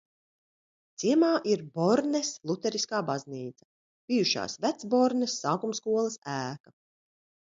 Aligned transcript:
Ciemā 1.01 1.27
ir 1.55 1.59
Bornes 1.79 2.31
luteriskā 2.51 3.01
baznīca, 3.11 3.67
bijušās 4.11 4.57
Vecbornes 4.67 5.37
sākumskolas 5.45 6.17
ēka. 6.37 6.75